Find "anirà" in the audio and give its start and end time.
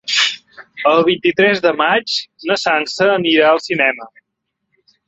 3.21-3.49